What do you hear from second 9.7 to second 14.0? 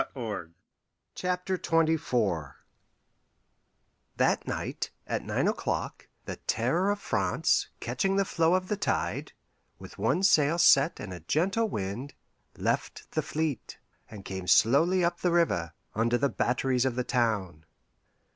with one sail set and a gentle wind, left the fleet,